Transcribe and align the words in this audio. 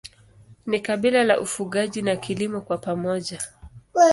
Ni 0.65 0.79
kabila 0.79 1.23
la 1.23 1.39
ufugaji 1.41 2.01
na 2.01 2.15
kilimo 2.15 2.61
kwa 2.61 2.77
pamoja. 2.77 3.39